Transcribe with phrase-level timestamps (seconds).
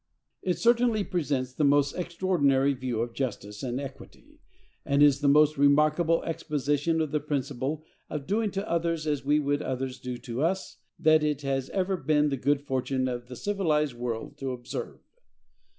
[0.41, 4.39] It certainly presents the most extraordinary view of justice and equity,
[4.83, 9.39] and is the most remarkable exposition of the principle of doing to others as we
[9.39, 13.27] would others should do to us that it has ever been the good fortune of
[13.27, 15.01] the civilized world to observe.